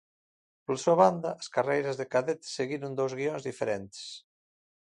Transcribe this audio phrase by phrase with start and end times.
[0.65, 4.05] Pola súa banda, as carreiras de Cadetes seguiron dous guións diferentes.